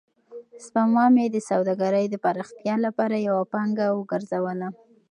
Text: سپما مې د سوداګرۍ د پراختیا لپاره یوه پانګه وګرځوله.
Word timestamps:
سپما 0.65 1.05
مې 1.15 1.25
د 1.31 1.37
سوداګرۍ 1.49 2.05
د 2.09 2.15
پراختیا 2.23 2.75
لپاره 2.85 3.15
یوه 3.27 3.43
پانګه 3.53 3.87
وګرځوله. 3.91 4.69